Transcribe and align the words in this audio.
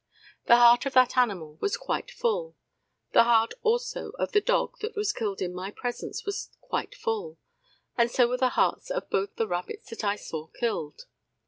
The 0.47 0.55
heart 0.55 0.87
of 0.87 0.93
that 0.93 1.15
animal 1.15 1.57
was 1.61 1.77
quite 1.77 2.09
full. 2.09 2.55
The 3.13 3.25
heart 3.25 3.53
also 3.61 4.13
of 4.17 4.31
the 4.31 4.41
dog 4.41 4.79
that 4.79 4.95
was 4.95 5.13
killed 5.13 5.43
in 5.43 5.53
my 5.53 5.69
presence 5.69 6.25
was 6.25 6.49
quite 6.59 6.95
full, 6.95 7.37
and 7.99 8.09
so 8.09 8.27
were 8.27 8.37
the 8.37 8.49
hearts 8.57 8.89
of 8.89 9.11
both 9.11 9.35
the 9.35 9.45
rabbits 9.47 9.91
that 9.91 10.03
I 10.03 10.15
saw 10.15 10.47
killed. 10.47 11.05